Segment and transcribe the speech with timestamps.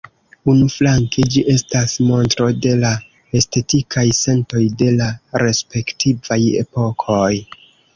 [0.53, 2.93] Unuflanke ĝi estas montro de la
[3.43, 5.15] estetikaj sentoj de la
[5.47, 7.33] respektivaj epokoj.